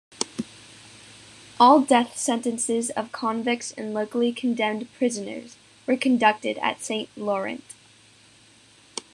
All 1.59 1.81
death 1.81 2.17
sentences 2.17 2.89
of 2.89 3.11
convicts 3.11 3.69
and 3.71 3.93
locally 3.93 4.31
condemned 4.33 4.91
prisoners 4.93 5.57
were 5.85 5.95
conducted 5.95 6.57
at 6.57 6.81
Saint-Laurent. 6.81 7.63